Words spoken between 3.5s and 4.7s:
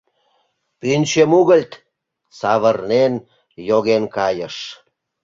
йоген кайыш.